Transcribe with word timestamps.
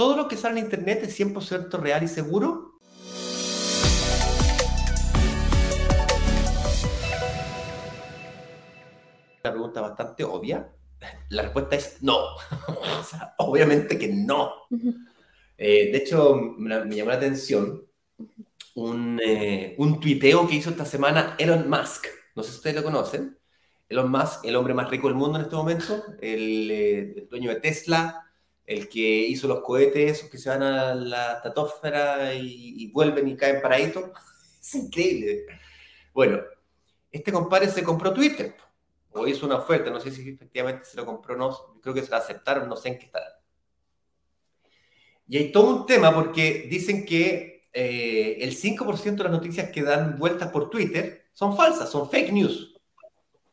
¿todo 0.00 0.16
lo 0.16 0.28
que 0.28 0.38
sale 0.38 0.58
en 0.58 0.64
Internet 0.64 1.02
es 1.02 1.20
100% 1.20 1.78
real 1.78 2.02
y 2.02 2.08
seguro? 2.08 2.80
La 9.42 9.50
pregunta 9.50 9.82
bastante 9.82 10.24
obvia. 10.24 10.72
La 11.28 11.42
respuesta 11.42 11.76
es 11.76 12.02
no. 12.02 12.16
obviamente 13.36 13.98
que 13.98 14.08
no. 14.08 14.54
Eh, 15.58 15.92
de 15.92 15.98
hecho, 15.98 16.34
me, 16.56 16.96
llamó 16.96 17.10
la 17.10 17.16
atención 17.16 17.84
un, 18.76 19.20
eh, 19.22 19.74
un 19.76 20.00
tuiteo 20.00 20.48
que 20.48 20.54
hizo 20.54 20.70
esta 20.70 20.86
semana 20.86 21.36
Elon 21.38 21.68
Musk. 21.68 22.06
No 22.34 22.42
sé 22.42 22.52
si 22.52 22.56
ustedes 22.56 22.76
lo 22.76 22.82
conocen. 22.82 23.38
Elon 23.86 24.10
Musk, 24.10 24.46
el 24.46 24.56
hombre 24.56 24.72
más 24.72 24.88
rico 24.88 25.08
del 25.08 25.16
mundo 25.16 25.36
en 25.36 25.44
este 25.44 25.56
momento, 25.56 26.04
el, 26.22 26.70
eh, 26.70 27.26
dueño 27.28 27.50
de 27.50 27.60
Tesla, 27.60 28.29
el 28.70 28.88
que 28.88 29.00
hizo 29.00 29.48
los 29.48 29.62
cohetes, 29.62 30.18
esos 30.18 30.30
que 30.30 30.38
se 30.38 30.48
van 30.48 30.62
a 30.62 30.94
la 30.94 31.32
estratosfera 31.34 32.32
y, 32.34 32.88
vuelven 32.92 33.26
y 33.26 33.36
caen 33.36 33.60
paraditos. 33.60 34.10
Es 34.60 34.74
increíble. 34.74 35.46
Bueno, 36.12 36.38
este 37.10 37.32
compadre 37.32 37.68
se 37.68 37.82
compró 37.82 38.12
Twitter, 38.12 38.54
o 39.10 39.26
hizo 39.26 39.46
una 39.46 39.56
oferta, 39.56 39.90
no 39.90 39.98
sé 39.98 40.10
si 40.10 40.28
efectivamente 40.28 40.84
se 40.84 40.98
lo 40.98 41.06
compró 41.06 41.34
o 41.34 41.38
no, 41.38 41.80
creo 41.80 41.94
que 41.94 42.02
se 42.02 42.10
lo 42.10 42.16
aceptaron, 42.16 42.68
no 42.68 42.76
sé 42.76 42.90
en 42.90 42.98
qué 42.98 43.06
estará. 43.06 43.40
Y 45.26 45.38
hay 45.38 45.50
todo 45.50 45.74
un 45.74 45.86
tema 45.86 46.14
porque 46.14 46.68
dicen 46.70 47.06
que 47.06 47.70
eh, 47.72 48.36
el 48.40 48.54
5% 48.54 49.16
de 49.16 49.24
las 49.24 49.32
noticias 49.32 49.70
que 49.70 49.82
dan 49.82 50.18
vueltas 50.18 50.50
por 50.50 50.68
Twitter 50.68 51.30
son 51.32 51.56
falsas, 51.56 51.90
son 51.90 52.08
fake 52.08 52.32
news, 52.32 52.78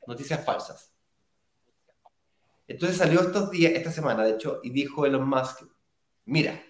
noticias 0.06 0.44
falsas. 0.44 0.94
Entonces 2.68 2.98
salió 2.98 3.22
estos 3.22 3.50
días, 3.50 3.74
esta 3.74 3.92
semana, 3.92 4.24
de 4.24 4.32
hecho, 4.32 4.60
y 4.64 4.70
dijo 4.70 5.06
Elon 5.06 5.28
Musk, 5.28 5.64
mira, 6.26 6.62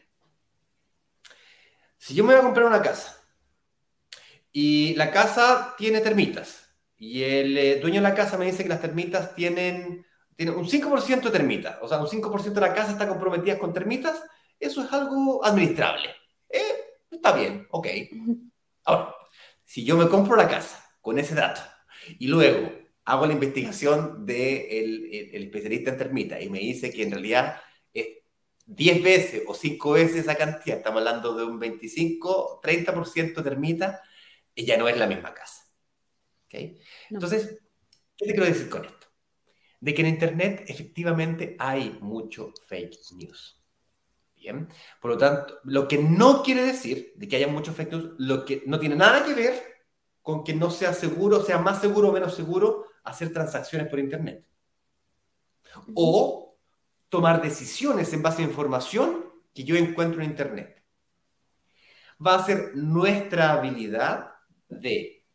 si 1.97 2.13
yo 2.13 2.23
me 2.23 2.33
voy 2.33 2.41
a 2.41 2.45
comprar 2.45 2.67
una 2.67 2.81
casa 2.81 3.17
y 4.51 4.93
la 4.95 5.11
casa 5.11 5.75
tiene 5.77 6.01
termitas 6.01 6.69
y 6.97 7.23
el 7.23 7.57
eh, 7.57 7.79
dueño 7.79 7.95
de 7.95 8.09
la 8.09 8.15
casa 8.15 8.37
me 8.37 8.45
dice 8.45 8.63
que 8.63 8.69
las 8.69 8.81
termitas 8.81 9.35
tienen, 9.35 10.05
tienen 10.35 10.55
un 10.55 10.67
5% 10.67 11.29
de 11.29 11.31
termitas, 11.31 11.77
o 11.81 11.87
sea, 11.87 11.99
un 11.99 12.07
5% 12.07 12.59
de 12.59 12.67
la 12.67 12.73
casa 12.73 12.91
está 12.91 13.07
comprometida 13.07 13.57
con 13.57 13.73
termitas, 13.73 14.23
eso 14.59 14.83
es 14.83 14.91
algo 14.93 15.43
administrable. 15.43 16.09
Eh, 16.49 17.01
está 17.11 17.33
bien, 17.33 17.67
ok. 17.71 17.87
Ahora, 18.85 19.15
si 19.63 19.83
yo 19.83 19.97
me 19.97 20.07
compro 20.07 20.35
la 20.35 20.47
casa 20.47 20.83
con 21.01 21.19
ese 21.19 21.35
dato 21.35 21.61
y 22.19 22.27
luego 22.27 22.71
hago 23.07 23.25
la 23.25 23.33
investigación 23.33 24.25
del 24.25 25.09
de 25.09 25.31
el, 25.31 25.43
especialista 25.45 25.91
en 25.91 25.97
termitas 25.97 26.41
y 26.41 26.49
me 26.49 26.59
dice 26.59 26.91
que 26.91 27.03
en 27.03 27.11
realidad 27.11 27.61
es 27.93 28.05
10 28.65 29.01
veces 29.01 29.43
o 29.47 29.53
5 29.53 29.91
veces 29.91 30.17
esa 30.17 30.35
cantidad, 30.35 30.77
estamos 30.77 30.99
hablando 30.99 31.33
de 31.33 31.45
un 31.45 31.57
25, 31.57 32.59
30% 32.61 33.35
de 33.35 33.43
termita, 33.43 34.01
y 34.53 34.65
ya 34.65 34.75
no 34.75 34.89
es 34.89 34.97
la 34.97 35.07
misma 35.07 35.33
casa. 35.33 35.63
¿Okay? 36.47 36.81
Entonces, 37.09 37.61
¿qué 38.17 38.25
te 38.25 38.31
quiero 38.33 38.45
decir 38.45 38.67
con 38.67 38.83
esto? 38.83 39.07
De 39.79 39.93
que 39.93 40.01
en 40.01 40.07
Internet 40.07 40.65
efectivamente 40.67 41.55
hay 41.59 41.97
mucho 42.01 42.51
fake 42.67 42.97
news. 43.15 43.63
Bien, 44.35 44.67
por 44.99 45.11
lo 45.11 45.17
tanto, 45.17 45.59
lo 45.63 45.87
que 45.87 45.97
no 45.97 46.43
quiere 46.43 46.65
decir 46.65 47.13
de 47.15 47.27
que 47.27 47.37
haya 47.37 47.47
mucho 47.47 47.71
fake 47.71 47.91
news, 47.91 48.15
lo 48.17 48.43
que 48.43 48.63
no 48.65 48.77
tiene 48.79 48.97
nada 48.97 49.23
que 49.23 49.33
ver 49.33 49.63
con 50.21 50.43
que 50.43 50.53
no 50.53 50.71
sea 50.71 50.91
seguro, 50.91 51.41
sea 51.41 51.57
más 51.57 51.79
seguro 51.79 52.09
o 52.09 52.11
menos 52.11 52.35
seguro 52.35 52.86
hacer 53.07 53.33
transacciones 53.33 53.87
por 53.87 53.99
Internet. 53.99 54.45
O 55.95 56.57
tomar 57.09 57.41
decisiones 57.41 58.11
en 58.13 58.21
base 58.21 58.41
a 58.41 58.45
información 58.45 59.25
que 59.53 59.63
yo 59.63 59.75
encuentro 59.75 60.21
en 60.21 60.29
Internet. 60.29 60.83
Va 62.25 62.35
a 62.35 62.45
ser 62.45 62.75
nuestra 62.75 63.53
habilidad 63.53 64.31
de 64.69 65.25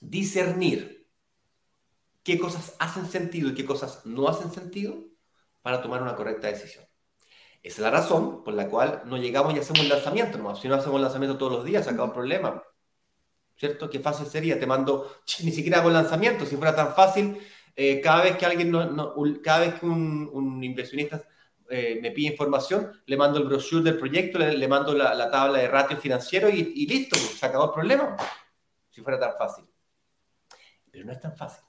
discernir 0.00 1.08
qué 2.22 2.38
cosas 2.38 2.76
hacen 2.78 3.06
sentido 3.06 3.50
y 3.50 3.54
qué 3.54 3.64
cosas 3.64 4.04
no 4.04 4.28
hacen 4.28 4.52
sentido 4.52 4.96
para 5.62 5.82
tomar 5.82 6.02
una 6.02 6.14
correcta 6.14 6.48
decisión. 6.48 6.84
Esa 7.62 7.76
es 7.76 7.78
la 7.78 7.90
razón 7.90 8.42
por 8.42 8.54
la 8.54 8.68
cual 8.68 9.02
no 9.06 9.16
llegamos 9.16 9.54
y 9.54 9.58
hacemos 9.58 9.82
un 9.82 9.88
lanzamiento 9.88 10.38
nomás. 10.38 10.60
Si 10.60 10.68
no 10.68 10.74
hacemos 10.74 10.96
un 10.96 11.02
lanzamiento 11.02 11.38
todos 11.38 11.52
los 11.52 11.64
días, 11.64 11.84
se 11.84 11.90
acaba 11.90 12.06
el 12.06 12.12
problema. 12.12 12.62
¿Cierto? 13.62 13.88
Qué 13.88 14.00
fácil 14.00 14.26
sería, 14.26 14.58
te 14.58 14.66
mando, 14.66 15.22
ni 15.44 15.52
siquiera 15.52 15.78
hago 15.78 15.88
lanzamiento, 15.88 16.44
si 16.44 16.56
fuera 16.56 16.74
tan 16.74 16.96
fácil, 16.96 17.38
eh, 17.76 18.00
cada 18.00 18.24
vez 18.24 18.36
que 18.36 18.44
alguien, 18.44 18.72
no, 18.72 19.14
cada 19.40 19.60
vez 19.60 19.74
que 19.78 19.86
un, 19.86 20.60
inversionista 20.64 21.22
eh, 21.70 22.00
me 22.02 22.10
pide 22.10 22.32
información, 22.32 22.90
le 23.06 23.16
mando 23.16 23.38
el 23.38 23.44
brochure 23.44 23.84
del 23.84 23.98
proyecto, 23.98 24.40
le, 24.40 24.66
mando 24.66 24.92
la, 24.94 25.30
tabla 25.30 25.60
de 25.60 25.68
ratio 25.68 25.96
financiero 25.96 26.48
y, 26.50 26.86
listo, 26.88 27.16
pues, 27.16 27.38
se 27.38 27.46
acabó 27.46 27.66
el 27.66 27.70
problema, 27.70 28.16
si 28.90 29.00
fuera 29.00 29.20
tan 29.20 29.36
fácil. 29.38 29.64
Pero 30.90 31.04
no 31.04 31.12
es 31.12 31.20
tan 31.20 31.36
fácil. 31.36 31.62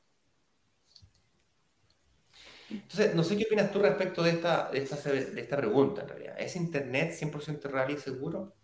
Entonces, 2.72 3.14
no 3.14 3.24
sé 3.24 3.38
qué 3.38 3.46
opinas 3.46 3.72
tú 3.72 3.78
respecto 3.78 4.24
de 4.24 4.32
esta, 4.32 4.72
de 4.72 4.80
esta, 4.80 5.12
de 5.12 5.42
esta 5.42 5.58
pregunta 5.58 6.02
en 6.02 6.08
realidad. 6.08 6.36
¿Es 6.40 6.56
Internet 6.56 7.12
100% 7.12 7.70
real 7.70 7.92
y 7.92 7.98
seguro? 7.98 8.56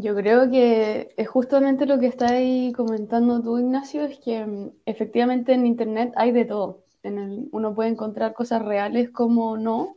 Yo 0.00 0.14
creo 0.14 0.48
que 0.48 1.12
es 1.16 1.28
justamente 1.28 1.84
lo 1.84 1.98
que 1.98 2.06
estás 2.06 2.30
ahí 2.30 2.72
comentando 2.72 3.42
tú, 3.42 3.58
Ignacio, 3.58 4.04
es 4.04 4.20
que 4.20 4.46
mm, 4.46 4.70
efectivamente 4.86 5.52
en 5.54 5.66
Internet 5.66 6.12
hay 6.14 6.30
de 6.30 6.44
todo. 6.44 6.84
Uno 7.02 7.74
puede 7.74 7.90
encontrar 7.90 8.32
cosas 8.32 8.64
reales 8.64 9.10
como 9.10 9.56
no, 9.56 9.96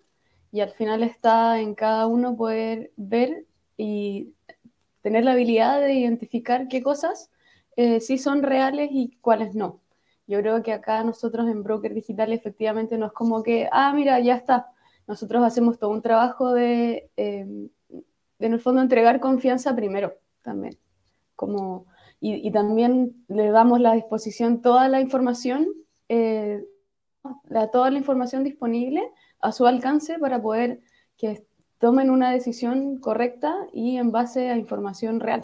y 0.51 0.62
al 0.62 0.72
final 0.72 1.03
está 1.03 1.59
en 1.59 1.75
cada 1.75 2.07
uno 2.07 2.35
poder 2.35 2.91
ver 2.97 3.45
y 3.78 4.34
tener 5.03 5.23
la 5.23 5.34
habilidad 5.34 5.79
de 5.81 5.94
identificar 5.94 6.68
qué 6.68 6.81
cosas 6.81 7.29
eh, 7.75 8.00
sí 8.01 8.18
son 8.18 8.41
reales 8.41 8.89
y 8.91 9.18
cuáles 9.22 9.53
no. 9.53 9.81
Yo 10.25 10.39
creo 10.39 10.63
que 10.63 10.73
acá 10.73 11.03
nosotros 11.03 11.47
en 11.47 11.62
Broker 11.62 11.94
Digital 11.94 12.33
efectivamente 12.33 12.97
no 12.97 13.06
es 13.07 13.13
como 13.13 13.44
que, 13.44 13.69
ah, 13.72 13.94
mira, 13.94 14.19
ya 14.19 14.35
está. 14.35 14.72
Nosotros 15.07 15.44
hacemos 15.44 15.78
todo 15.78 15.91
un 15.91 16.01
trabajo 16.01 16.53
de... 16.53 17.12
Em, 17.18 17.69
en 18.46 18.53
el 18.53 18.59
fondo 18.59 18.81
entregar 18.81 19.19
confianza 19.19 19.75
primero 19.75 20.13
también. 20.41 20.78
Como, 21.35 21.85
y, 22.19 22.52
también 22.52 23.25
le 23.28 23.50
damos 23.50 23.79
la 23.79 23.94
disposición 23.94 24.62
toda 24.62 24.88
la 24.90 25.02
información, 25.02 25.68
eh, 26.09 26.63
toda 27.72 27.90
la 27.90 27.97
información 27.97 28.44
disponible 28.44 29.01
a 29.40 29.51
su 29.51 29.66
alcance 29.66 30.19
para 30.19 30.41
poder 30.41 30.81
que 31.18 31.46
tomen 31.80 32.09
una 32.12 32.31
decisión 32.31 33.00
correcta 33.00 33.56
y 33.74 33.97
en 33.97 34.12
base 34.12 34.50
a 34.50 34.57
información 34.57 35.19
real. 35.19 35.41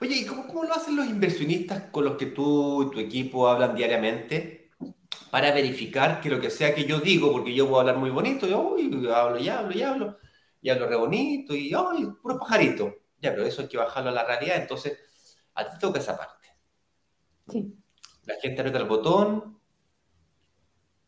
Oye, 0.00 0.16
¿y 0.16 0.26
cómo, 0.26 0.64
lo 0.64 0.74
hacen 0.74 0.96
los 0.96 1.06
inversionistas 1.06 1.84
con 1.90 2.04
los 2.04 2.16
que 2.16 2.26
tú 2.26 2.84
y 2.84 2.90
tu 2.90 3.00
equipo 3.00 3.48
hablan 3.48 3.74
diariamente 3.74 4.70
para 5.30 5.52
verificar 5.52 6.20
que 6.20 6.30
lo 6.30 6.40
que 6.40 6.50
sea 6.50 6.74
que 6.74 6.84
yo 6.84 7.00
digo, 7.00 7.32
porque 7.32 7.52
yo 7.52 7.66
puedo 7.66 7.80
hablar 7.80 7.98
muy 7.98 8.10
bonito, 8.10 8.46
yo 8.46 8.76
hablo 9.14 9.38
y 9.38 9.48
hablo 9.48 9.74
y 9.76 9.82
hablo, 9.82 10.16
y 10.60 10.70
hablo 10.70 10.88
re 10.88 10.96
bonito 10.96 11.54
y 11.54 11.72
¡ay! 11.74 12.06
puro 12.20 12.38
pajarito. 12.38 12.94
Ya, 13.20 13.30
pero 13.30 13.44
eso 13.44 13.62
hay 13.62 13.68
que 13.68 13.76
bajarlo 13.76 14.10
a 14.10 14.12
la 14.12 14.24
realidad, 14.24 14.56
entonces 14.60 14.98
a 15.54 15.68
ti 15.68 15.78
toca 15.78 15.98
esa 15.98 16.16
parte. 16.16 16.48
Sí. 17.48 17.74
La 18.24 18.34
gente 18.40 18.60
aprieta 18.60 18.78
el 18.78 18.84
botón 18.84 19.58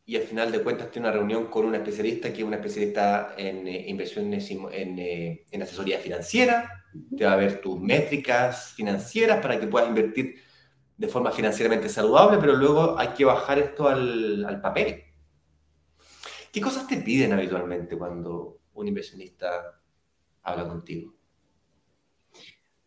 y 0.07 0.17
al 0.17 0.23
final 0.23 0.51
de 0.51 0.63
cuentas 0.63 0.91
tiene 0.91 1.07
una 1.09 1.17
reunión 1.17 1.47
con 1.47 1.67
una 1.67 1.77
especialista 1.77 2.33
que 2.33 2.41
es 2.41 2.45
una 2.45 2.57
especialista 2.57 3.35
en 3.37 3.69
eh, 3.69 3.85
inversiones 3.89 4.51
en, 4.51 4.99
eh, 4.99 5.45
en, 5.51 5.63
asesoría 5.63 5.99
financiera, 5.99 6.85
te 7.17 7.25
va 7.25 7.35
a 7.35 7.37
ver 7.37 7.61
tus 7.61 7.79
métricas 7.81 8.73
financieras 8.73 9.41
para 9.41 9.61
que 9.61 9.69
puedas 9.69 9.89
invertir 9.89 10.37
de 10.97 11.09
forma 11.09 11.31
financieramente 11.31 11.89
saludable, 11.89 12.39
pero 12.39 12.55
luego 12.55 12.99
hay 12.99 13.09
que 13.09 13.25
bajar 13.25 13.59
esto 13.59 13.89
al, 13.89 14.45
al 14.45 14.61
papel. 14.61 15.05
¿Qué 16.53 16.61
cosas 16.61 16.87
te 16.87 16.97
piden 16.97 17.33
habitualmente 17.33 17.97
cuando, 17.97 18.60
un 18.81 18.89
inversionista 18.89 19.81
habla 20.43 20.69
contigo? 20.69 21.15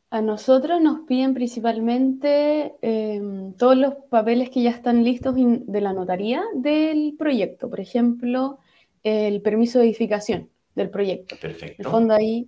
A 0.09 0.21
nosotros 0.21 0.79
nos 0.79 1.07
piden 1.07 1.33
principalmente 1.33 2.75
em, 2.81 3.53
todos 3.53 3.75
los 3.75 3.95
papeles 4.11 4.51
que 4.51 4.61
ya 4.61 4.69
están 4.69 5.03
listos 5.03 5.33
de 5.35 5.81
la 5.81 5.91
notaría 5.91 6.43
del 6.53 7.15
proyecto. 7.17 7.67
Por 7.67 7.79
ejemplo, 7.79 8.59
el 9.01 9.41
permiso 9.41 9.79
de 9.79 9.85
edificación 9.85 10.51
del 10.75 10.91
proyecto. 10.91 11.35
Perfecto. 11.41 11.81
En 11.81 11.85
el 11.85 11.91
fondo 11.91 12.13
ahí, 12.13 12.47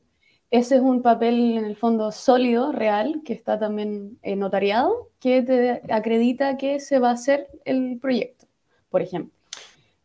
ese 0.52 0.75
es 0.75 0.81
un 0.81 1.02
papel 1.02 1.58
en 1.58 1.66
el 1.66 1.75
fondo 1.75 2.12
sólido, 2.12 2.72
real, 2.72 3.22
que 3.25 3.34
está 3.34 3.58
también 3.58 4.19
eh, 4.22 4.36
notariado, 4.36 5.10
que 5.19 5.42
te 5.42 5.81
acredita 5.92 6.58
que 6.58 6.80
se 6.80 7.00
va 7.00 7.10
a 7.10 7.14
hacer 7.14 7.48
el 7.66 7.98
proyecto, 8.00 8.46
por 8.90 9.02
ejemplo. 9.02 9.34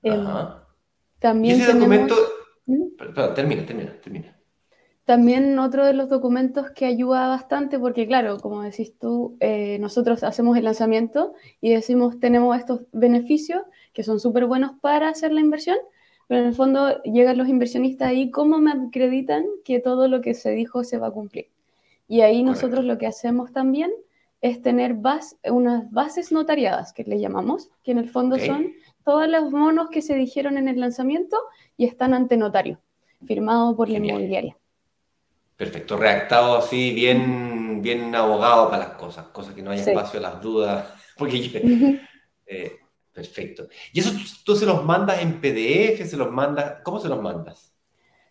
Em, 0.02 0.24
también 1.18 1.60
ese 1.60 1.74
documento 1.74 2.14
termina, 3.34 3.66
termina, 3.66 4.00
termina. 4.00 4.36
También 5.04 5.58
otro 5.58 5.84
de 5.84 5.92
los 5.92 6.08
documentos 6.08 6.70
que 6.70 6.86
ayuda 6.86 7.26
bastante, 7.26 7.78
porque 7.78 8.06
claro, 8.06 8.38
como 8.38 8.62
decís 8.62 8.96
tú, 8.98 9.36
eh, 9.40 9.78
nosotros 9.80 10.22
hacemos 10.22 10.56
el 10.56 10.64
lanzamiento 10.64 11.34
y 11.60 11.70
decimos 11.70 12.20
tenemos 12.20 12.56
estos 12.56 12.82
beneficios 12.92 13.62
que 13.92 14.04
son 14.04 14.20
súper 14.20 14.46
buenos 14.46 14.72
para 14.80 15.08
hacer 15.08 15.32
la 15.32 15.40
inversión, 15.40 15.78
pero 16.28 16.42
en 16.42 16.46
el 16.46 16.54
fondo 16.54 17.02
llegan 17.02 17.38
los 17.38 17.48
inversionistas 17.48 18.08
ahí, 18.08 18.30
¿cómo 18.30 18.58
me 18.58 18.70
acreditan 18.70 19.44
que 19.64 19.80
todo 19.80 20.06
lo 20.06 20.20
que 20.20 20.34
se 20.34 20.50
dijo 20.52 20.84
se 20.84 20.98
va 20.98 21.08
a 21.08 21.12
cumplir? 21.12 21.48
Y 22.06 22.20
ahí 22.20 22.44
nosotros 22.44 22.84
lo 22.84 22.98
que 22.98 23.08
hacemos 23.08 23.52
también 23.52 23.90
es 24.40 24.62
tener 24.62 24.96
unas 25.50 25.90
bases 25.90 26.32
notariadas, 26.32 26.92
que 26.92 27.04
le 27.04 27.18
llamamos, 27.20 27.70
que 27.82 27.90
en 27.92 27.98
el 27.98 28.08
fondo 28.08 28.38
son 28.38 28.72
todos 29.04 29.28
los 29.28 29.50
monos 29.50 29.88
que 29.90 30.02
se 30.02 30.14
dijeron 30.14 30.56
en 30.56 30.68
el 30.68 30.80
lanzamiento 30.80 31.36
y 31.76 31.86
están 31.86 32.14
ante 32.14 32.36
notario, 32.36 32.80
firmado 33.26 33.76
por 33.76 33.88
la 33.88 33.98
inmobiliaria. 33.98 34.56
Perfecto, 35.56 35.98
redactado 35.98 36.56
así, 36.56 36.94
bien, 36.94 37.82
bien 37.82 38.14
abogado 38.14 38.70
para 38.70 38.88
las 38.88 38.96
cosas, 38.96 39.26
cosas 39.26 39.54
que 39.54 39.62
no 39.62 39.70
haya 39.70 39.82
espacio 39.82 40.18
a 40.18 40.22
las 40.22 40.40
dudas. 40.40 40.86
Porque, 41.18 41.98
eh, 42.46 42.78
perfecto. 43.12 43.68
¿Y 43.92 44.00
eso 44.00 44.10
tú, 44.42 44.56
se 44.56 44.64
los 44.64 44.82
mandas 44.84 45.20
en 45.20 45.38
PDF? 45.38 46.08
¿Se 46.08 46.16
los 46.16 46.30
mandas? 46.30 46.76
¿Cómo 46.82 46.98
se 46.98 47.10
los 47.10 47.20
mandas? 47.20 47.74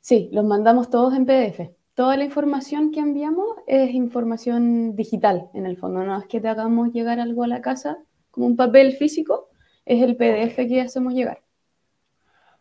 Sí, 0.01 0.29
los 0.31 0.43
mandamos 0.43 0.89
todos 0.89 1.13
en 1.13 1.27
PDF. 1.27 1.69
Toda 1.93 2.17
la 2.17 2.23
información 2.23 2.89
que 2.89 2.99
enviamos 2.99 3.57
es 3.67 3.91
información 3.91 4.95
digital, 4.95 5.51
en 5.53 5.67
el 5.67 5.77
fondo. 5.77 6.03
No 6.03 6.17
es 6.17 6.25
que 6.25 6.39
te 6.39 6.47
hagamos 6.47 6.93
llegar 6.93 7.19
algo 7.19 7.43
a 7.43 7.47
la 7.47 7.61
casa 7.61 7.99
como 8.31 8.47
un 8.47 8.55
papel 8.55 8.93
físico, 8.93 9.48
es 9.89 10.03
el 10.03 10.15
PDF 10.15 10.55
que 10.67 10.81
hacemos 10.81 11.13
llegar. 11.13 11.41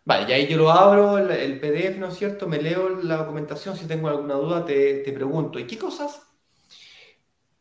Vale, 0.05 0.31
y 0.31 0.33
ahí 0.33 0.47
yo 0.47 0.57
lo 0.57 0.71
abro, 0.71 1.19
el, 1.19 1.61
PDF, 1.61 1.99
¿no 1.99 2.09
es 2.09 2.15
cierto? 2.15 2.49
Me 2.49 2.61
leo 2.61 2.89
la 2.89 3.19
documentación, 3.19 3.77
si 3.77 3.87
tengo 3.87 4.09
alguna 4.09 4.35
duda 4.35 4.65
te, 4.65 5.13
pregunto. 5.13 5.59
¿Y 5.59 5.67
qué 5.67 5.77
cosas? 5.77 6.23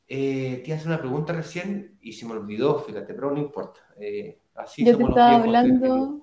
Eh, 0.07 0.63
te 0.65 0.73
hace 0.73 0.87
una 0.87 0.99
pregunta 0.99 1.33
recién 1.33 1.97
y 1.99 2.13
se 2.13 2.25
me 2.25 2.31
olvidó, 2.31 2.79
fíjate, 2.79 3.13
pero 3.13 3.31
no 3.31 3.39
importa. 3.39 3.81
Eh, 3.99 4.39
así 4.55 4.85
yo 4.85 4.97
te 4.97 5.03
estaba 5.03 5.35
hablando 5.35 6.21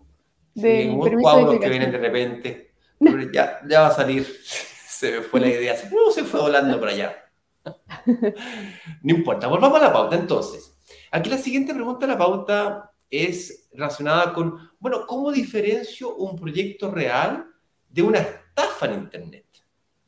de 0.54 0.84
sí, 0.84 0.98
permiso 1.02 1.60
que 1.60 1.68
vienen 1.68 1.92
de 1.92 1.98
repente. 1.98 2.74
ya, 3.34 3.60
ya 3.68 3.82
va 3.82 3.88
a 3.88 3.94
salir. 3.94 4.24
se 4.88 5.12
me 5.12 5.20
fue 5.20 5.40
la 5.40 5.48
idea. 5.48 5.76
Se, 5.76 5.90
se 6.14 6.24
fue 6.24 6.40
volando 6.40 6.80
por 6.80 6.88
allá. 6.88 7.14
no 8.06 9.14
importa, 9.14 9.46
volvamos 9.48 9.78
a 9.78 9.84
la 9.84 9.92
pauta 9.92 10.16
entonces. 10.16 10.74
Aquí 11.10 11.28
la 11.28 11.36
siguiente 11.36 11.74
pregunta 11.74 12.06
de 12.06 12.12
la 12.12 12.18
pauta 12.18 12.93
es 13.14 13.68
relacionada 13.72 14.32
con, 14.32 14.70
bueno, 14.78 15.06
¿cómo 15.06 15.32
diferencio 15.32 16.14
un 16.16 16.36
proyecto 16.36 16.90
real 16.90 17.46
de 17.88 18.02
una 18.02 18.18
estafa 18.18 18.86
en 18.86 18.94
Internet? 18.94 19.46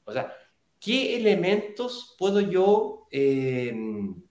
O 0.04 0.12
sea, 0.12 0.32
¿qué 0.80 1.16
elementos 1.16 2.14
puedo 2.18 2.40
yo, 2.40 3.06
em, 3.10 4.22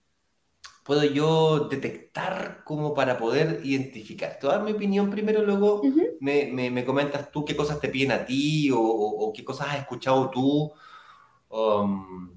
puedo 0.84 1.04
yo 1.04 1.68
detectar 1.70 2.62
como 2.64 2.94
para 2.94 3.18
poder 3.18 3.60
identificar? 3.64 4.38
Te 4.38 4.46
voy 4.46 4.54
a 4.54 4.58
dar 4.58 4.66
mi 4.66 4.72
opinión 4.72 5.10
primero, 5.10 5.42
luego 5.42 5.82
me, 6.20 6.46
me, 6.50 6.84
comentas 6.84 7.30
tú 7.30 7.44
qué 7.44 7.54
cosas 7.54 7.80
te 7.80 7.88
piden 7.88 8.12
a 8.12 8.24
ti 8.24 8.70
o, 8.72 9.32
qué 9.34 9.44
cosas 9.44 9.68
has 9.68 9.78
escuchado 9.78 10.30
tú. 10.30 10.72
Um, 11.48 12.30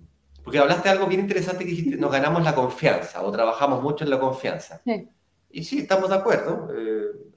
porque 0.43 0.59
hablaste 0.59 0.89
de 0.89 0.89
algo 0.89 1.07
bien 1.07 1.21
interesante 1.21 1.63
que 1.63 1.71
dijiste, 1.71 1.97
nos 1.97 2.11
ganamos 2.11 2.43
la 2.43 2.55
confianza 2.55 3.21
o 3.23 3.31
trabajamos 3.31 3.81
mucho 3.83 4.03
en 4.03 4.09
la 4.09 4.19
confianza. 4.19 4.81
Sí. 4.83 5.07
Y 5.49 5.63
sí, 5.63 5.79
estamos 5.79 6.09
de 6.09 6.15
acuerdo. 6.15 6.67
Eh, 6.75 7.29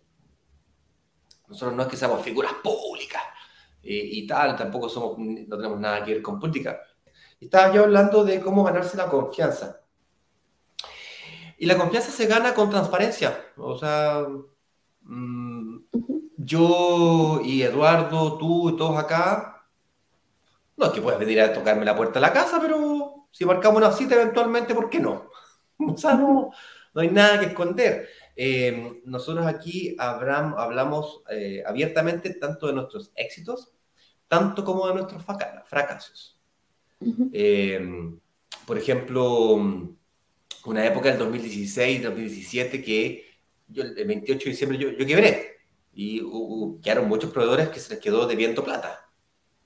nosotros 1.49 1.76
no 1.76 1.82
es 1.82 1.88
que 1.88 1.97
seamos 1.97 2.23
figuras 2.23 2.53
públicas 2.62 3.23
y, 3.82 4.26
tal, 4.26 4.56
tampoco 4.56 4.88
somos, 4.88 5.19
no 5.19 5.56
tenemos 5.56 5.79
nada 5.81 6.05
que 6.05 6.14
ver 6.14 6.23
con 6.23 6.38
política. 6.38 6.81
Estaba 7.41 7.75
yo 7.75 7.82
hablando 7.82 8.25
de 8.25 8.41
cómo 8.41 8.62
ganarse 8.62 8.97
la 8.97 9.09
confianza. 9.09 9.81
Y 11.59 11.67
la 11.67 11.76
confianza 11.76 12.11
se 12.11 12.26
gana 12.26 12.55
con 12.55 12.70
transparencia. 12.70 13.37
O 13.56 13.76
sea, 13.76 14.25
mm, 15.03 15.79
yo 16.37 17.41
y 17.44 17.62
Eduardo, 17.62 18.38
tú 18.38 18.70
y 18.70 18.76
todos 18.76 18.99
acá, 18.99 19.67
no 20.76 20.87
es 20.87 20.93
que 20.93 21.00
puedas 21.00 21.20
venir 21.20 21.41
a 21.41 21.53
tocarme 21.53 21.85
la 21.85 21.97
puerta 21.97 22.14
de 22.14 22.20
la 22.20 22.32
casa, 22.32 22.59
pero 22.61 23.26
si 23.31 23.44
marcamos 23.44 23.79
una 23.79 23.93
cita 23.93 24.14
eventualmente, 24.14 24.75
¿por 24.75 24.88
qué 24.88 25.00
no? 25.00 25.31
O 25.79 25.97
sea, 25.97 26.14
no, 26.14 26.50
no 26.94 27.00
hay 27.00 27.11
nada 27.11 27.41
que 27.41 27.47
esconder. 27.47 28.09
Eh, 28.37 29.00
nosotros 29.05 29.47
aquí 29.47 29.94
hablamos 29.99 31.23
eh, 31.31 31.62
abiertamente 31.67 32.35
tanto 32.35 32.67
de 32.67 32.73
nuestros 32.75 33.12
éxitos, 33.15 33.73
tanto 34.29 34.65
como 34.65 34.87
de 34.89 34.94
nuestros 34.94 35.23
fracasos. 35.67 36.39
Eh, 37.33 37.81
por 38.67 38.79
ejemplo, 38.79 39.55
una 40.65 40.87
época 40.87 41.09
del 41.09 41.19
2016, 41.19 42.03
2017, 42.03 42.83
que 42.83 43.25
yo, 43.69 43.83
el 43.83 44.06
28 44.06 44.45
de 44.45 44.50
diciembre 44.50 44.79
yo, 44.79 44.91
yo 44.91 45.06
quebré 45.06 45.56
y 45.95 46.23
quedaron 46.83 47.09
muchos 47.09 47.31
proveedores 47.33 47.69
que 47.69 47.81
se 47.81 47.95
les 47.95 48.03
quedó 48.03 48.27
debiendo 48.27 48.65
plata 48.65 49.01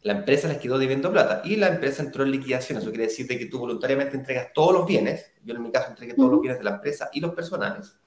la 0.06 0.12
empresa 0.12 0.46
les 0.46 0.58
quedó 0.58 0.78
debiendo 0.78 1.10
plata 1.10 1.42
y 1.44 1.56
la 1.56 1.66
empresa 1.66 2.00
entró 2.00 2.22
en 2.22 2.30
liquidación. 2.30 2.78
Eso 2.78 2.90
quiere 2.90 3.08
decir 3.08 3.26
que 3.26 3.46
tú 3.46 3.58
voluntariamente 3.58 4.16
entregas 4.16 4.52
todos 4.54 4.72
los 4.72 4.86
bienes. 4.86 5.32
Yo 5.42 5.52
en 5.52 5.64
mi 5.64 5.72
caso 5.72 5.88
entregué 5.88 6.14
todos 6.14 6.30
los 6.30 6.40
bienes 6.40 6.58
de 6.58 6.64
la 6.64 6.76
empresa 6.76 7.10
y 7.12 7.18
los 7.18 7.34
personales. 7.34 7.98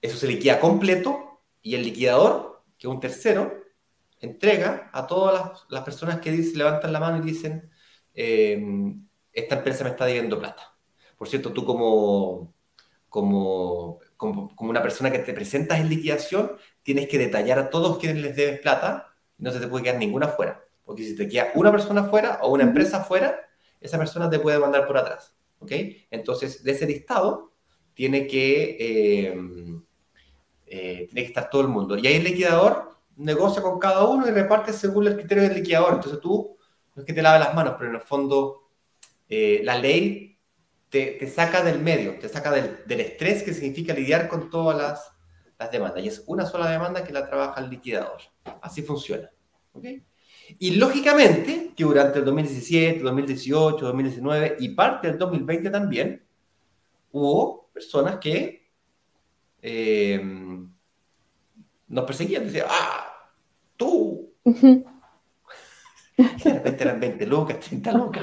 eso 0.00 0.16
se 0.16 0.26
liquida 0.28 0.60
completo 0.60 1.40
y 1.60 1.74
el 1.74 1.82
liquidador, 1.82 2.62
que 2.78 2.86
es 2.86 2.92
un 2.92 3.00
tercero, 3.00 3.52
entrega 4.20 4.90
a 4.92 5.08
todas 5.08 5.64
las, 5.68 5.82
personas 5.82 6.20
que 6.20 6.30
dicen, 6.30 6.58
levantan 6.58 6.92
la 6.92 7.00
mano 7.00 7.16
y 7.18 7.22
dicen, 7.22 7.68
em, 8.14 9.08
esta 9.32 9.56
empresa 9.56 9.82
me 9.82 9.90
está 9.90 10.06
debiendo 10.06 10.38
plata. 10.38 10.72
Por 11.18 11.28
cierto, 11.28 11.52
tú 11.52 11.64
como, 11.64 12.54
como, 13.08 13.98
como, 14.20 14.54
como, 14.54 14.68
una 14.68 14.82
persona 14.82 15.10
que 15.10 15.20
te 15.20 15.32
presentas 15.32 15.80
en 15.80 15.88
liquidación, 15.88 16.52
tienes 16.82 17.08
que 17.08 17.16
detallar 17.16 17.58
a 17.58 17.70
todos 17.70 17.96
quienes 17.96 18.22
les 18.22 18.36
debes 18.36 18.60
plata 18.60 19.14
y 19.38 19.42
no 19.42 19.50
se 19.50 19.58
te 19.58 19.66
puede 19.66 19.84
quedar 19.84 19.98
ninguna 19.98 20.28
fuera. 20.28 20.62
Porque 20.84 21.04
si 21.04 21.16
te 21.16 21.26
queda 21.26 21.52
una 21.54 21.72
persona 21.72 22.04
fuera 22.04 22.38
o 22.42 22.52
una 22.52 22.64
empresa 22.64 23.02
fuera, 23.02 23.40
esa 23.80 23.96
persona 23.96 24.28
te 24.28 24.38
puede 24.38 24.58
mandar 24.58 24.86
por 24.86 24.98
atrás. 24.98 25.34
¿Ok? 25.58 25.72
Entonces, 26.10 26.62
de 26.62 26.72
ese 26.72 26.86
listado 26.86 27.52
tiene 27.94 28.26
que, 28.26 28.76
eh, 28.78 29.34
eh, 30.66 31.06
tiene 31.06 31.22
que 31.22 31.28
estar 31.28 31.48
todo 31.48 31.62
el 31.62 31.68
mundo. 31.68 31.96
Y 31.96 32.06
ahí 32.06 32.16
el 32.16 32.24
liquidador 32.24 32.90
negocia 33.16 33.62
con 33.62 33.78
cada 33.78 34.04
uno 34.04 34.28
y 34.28 34.32
reparte 34.32 34.74
según 34.74 35.06
el 35.06 35.16
criterio 35.16 35.44
del 35.44 35.54
liquidador. 35.54 35.94
Entonces 35.94 36.20
tú, 36.20 36.58
no 36.94 37.00
es 37.00 37.06
que 37.06 37.14
te 37.14 37.22
lave 37.22 37.38
las 37.38 37.54
manos, 37.54 37.76
pero 37.78 37.88
en 37.88 37.96
el 37.96 38.02
fondo 38.02 38.68
eh, 39.30 39.62
la 39.64 39.78
ley 39.78 40.36
te, 40.90 41.12
te, 41.12 41.28
saca 41.28 41.62
del 41.62 41.80
medio, 41.80 42.18
te 42.18 42.28
saca 42.28 42.50
del, 42.50 42.82
del 42.86 43.00
estrés 43.00 43.42
que 43.42 43.54
significa 43.54 43.94
lidiar 43.94 44.28
con 44.28 44.50
todas 44.50 44.76
las 44.76 45.12
las 45.60 45.70
demandas. 45.70 46.02
Y 46.02 46.08
es 46.08 46.24
una 46.26 46.46
sola 46.46 46.70
demanda 46.70 47.04
que 47.04 47.12
la 47.12 47.28
trabaja 47.28 47.60
el 47.60 47.70
liquidador. 47.70 48.20
Así 48.62 48.82
funciona. 48.82 49.30
Y 50.58 50.72
lógicamente 50.72 51.72
que 51.76 51.84
durante 51.84 52.18
el 52.18 52.24
2017, 52.24 53.00
2018, 53.00 53.84
2019 53.84 54.56
y 54.58 54.70
parte 54.70 55.08
del 55.08 55.18
2020 55.18 55.70
también, 55.70 56.24
hubo 57.12 57.68
personas 57.72 58.16
que 58.16 58.70
eh, 59.60 60.20
nos 61.88 62.04
perseguían. 62.04 62.46
Decían, 62.46 62.66
ah, 62.68 63.30
tú. 63.76 64.32
de 64.44 64.84
repente 66.16 66.82
eran 66.82 67.00
20 67.00 67.26
lucas, 67.26 67.60
30 67.60 67.92
lucas, 67.92 68.22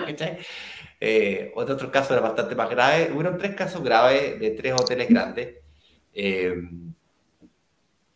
eh, 1.00 1.52
otro, 1.56 1.92
caso 1.92 2.14
era 2.14 2.22
bastante 2.22 2.56
más 2.56 2.70
grave. 2.70 3.12
Hubo 3.14 3.38
tres 3.38 3.56
casos 3.56 3.84
graves 3.84 4.40
de 4.40 4.52
tres 4.52 4.74
hoteles 4.74 5.10
grandes. 5.10 5.56
Eh, 6.14 6.56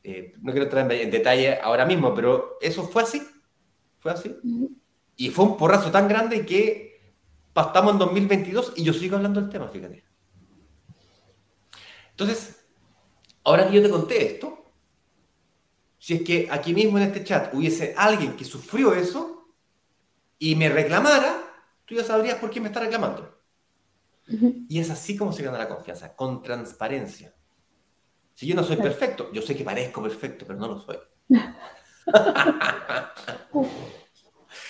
eh, 0.03 0.33
no 0.41 0.51
quiero 0.51 0.65
entrar 0.65 0.91
en 0.91 1.11
detalle 1.11 1.59
ahora 1.61 1.85
mismo, 1.85 2.13
pero 2.13 2.57
eso 2.59 2.83
fue 2.87 3.03
así. 3.03 3.21
Fue 3.99 4.11
así. 4.11 4.35
Y 5.15 5.29
fue 5.29 5.45
un 5.45 5.57
porrazo 5.57 5.91
tan 5.91 6.07
grande 6.07 6.45
que 6.45 6.91
pasamos 7.53 7.93
en 7.93 7.99
2022 7.99 8.73
y 8.77 8.83
yo 8.83 8.93
sigo 8.93 9.17
hablando 9.17 9.41
del 9.41 9.49
tema, 9.49 9.67
fíjate. 9.67 10.03
Entonces, 12.11 12.65
ahora 13.43 13.67
que 13.67 13.75
yo 13.75 13.81
te 13.81 13.89
conté 13.89 14.25
esto, 14.25 14.73
si 15.99 16.15
es 16.15 16.21
que 16.23 16.47
aquí 16.49 16.73
mismo 16.73 16.97
en 16.97 17.05
este 17.05 17.23
chat 17.23 17.53
hubiese 17.53 17.93
alguien 17.95 18.35
que 18.35 18.43
sufrió 18.43 18.95
eso 18.95 19.47
y 20.39 20.55
me 20.55 20.69
reclamara, 20.69 21.50
tú 21.91 21.97
ya 21.97 22.05
sabrías 22.05 22.39
por 22.39 22.49
qué 22.49 22.61
me 22.61 22.67
está 22.67 22.79
reclamando. 22.79 23.37
Y 24.69 24.79
es 24.79 24.89
así 24.89 25.17
como 25.17 25.33
se 25.33 25.43
gana 25.43 25.57
la 25.57 25.67
confianza, 25.67 26.15
con 26.15 26.41
transparencia. 26.41 27.35
Si 28.33 28.47
yo 28.47 28.55
no 28.55 28.63
soy 28.63 28.77
perfecto, 28.77 29.29
yo 29.33 29.41
sé 29.41 29.57
que 29.57 29.65
parezco 29.65 30.01
perfecto, 30.01 30.45
pero 30.47 30.57
no 30.57 30.69
lo 30.69 30.79
soy. 30.79 30.95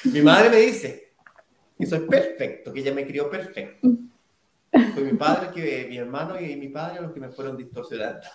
mi 0.06 0.22
madre 0.22 0.50
me 0.50 0.58
dice 0.58 1.14
que 1.78 1.86
soy 1.86 2.00
perfecto, 2.08 2.74
que 2.74 2.80
ella 2.80 2.92
me 2.92 3.06
crió 3.06 3.30
perfecto. 3.30 3.88
Fue 4.96 5.04
mi 5.04 5.14
padre, 5.14 5.52
que, 5.54 5.86
mi 5.88 5.98
hermano 5.98 6.42
y 6.42 6.56
mi 6.56 6.70
padre 6.70 7.02
los 7.02 7.12
que 7.12 7.20
me 7.20 7.30
fueron 7.30 7.56
distorsionando. 7.56 8.26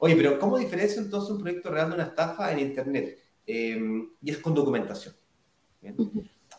Oye, 0.00 0.16
pero 0.16 0.38
¿cómo 0.38 0.58
diferencia 0.58 1.00
entonces 1.00 1.30
un 1.30 1.40
proyecto 1.40 1.70
real 1.70 1.88
de 1.88 1.94
una 1.94 2.04
estafa 2.04 2.52
en 2.52 2.58
Internet? 2.58 3.18
Em, 3.46 4.10
y 4.20 4.30
es 4.30 4.36
con 4.36 4.52
documentación. 4.52 5.14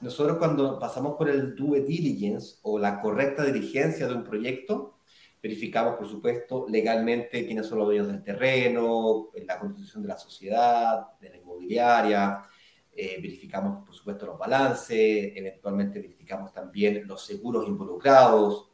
Nosotros 0.01 0.37
cuando 0.37 0.79
pasamos 0.79 1.15
por 1.17 1.29
el 1.29 1.55
due 1.55 1.81
diligence 1.81 2.57
o 2.63 2.79
la 2.79 3.01
correcta 3.01 3.43
diligencia 3.43 4.07
de 4.07 4.15
un 4.15 4.23
proyecto, 4.23 4.99
Verificamos, 5.41 5.95
por 5.95 6.07
supuesto, 6.07 6.65
legalmente 6.67 7.45
quiénes 7.45 7.65
son 7.65 7.77
los 7.77 7.87
dueños 7.87 8.07
del 8.07 8.21
terreno, 8.21 9.29
la 9.45 9.57
constitución 9.57 10.01
de 10.01 10.09
la 10.09 10.17
sociedad, 10.17 11.17
de 11.17 11.29
la 11.29 11.37
inmobiliaria. 11.37 12.43
Eh, 12.91 13.19
verificamos, 13.21 13.85
por 13.85 13.95
supuesto, 13.95 14.25
los 14.25 14.37
balances. 14.37 15.31
Eventualmente 15.33 16.01
verificamos 16.01 16.51
también 16.51 17.07
los 17.07 17.25
seguros 17.25 17.65
involucrados, 17.69 18.69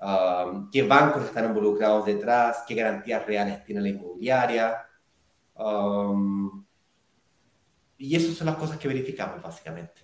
um, 0.00 0.68
qué 0.70 0.82
bancos 0.82 1.24
están 1.24 1.44
involucrados 1.44 2.04
detrás, 2.04 2.64
qué 2.66 2.74
garantías 2.74 3.24
reales 3.24 3.64
tiene 3.64 3.82
la 3.82 3.88
inmobiliaria. 3.90 4.78
Um, 5.54 6.61
y 8.02 8.16
esas 8.16 8.34
son 8.34 8.48
las 8.48 8.56
cosas 8.56 8.78
que 8.78 8.88
verificamos, 8.88 9.40
básicamente. 9.40 10.02